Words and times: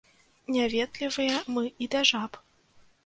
Няветлівыя 0.53 1.35
мы 1.59 1.63
і 1.87 1.89
да 1.97 2.01
жаб. 2.11 2.31